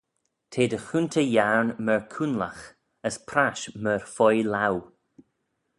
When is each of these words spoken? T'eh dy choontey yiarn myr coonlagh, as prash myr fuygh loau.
T'eh 0.51 0.69
dy 0.71 0.79
choontey 0.87 1.27
yiarn 1.33 1.69
myr 1.85 2.01
coonlagh, 2.13 2.63
as 3.07 3.15
prash 3.27 3.63
myr 3.83 4.01
fuygh 4.15 4.45
loau. 4.53 4.77